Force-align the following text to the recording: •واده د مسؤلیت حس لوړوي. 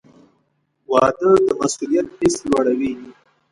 •واده 0.91 1.29
د 1.45 1.47
مسؤلیت 1.59 2.07
حس 2.19 2.35
لوړوي. 2.49 2.93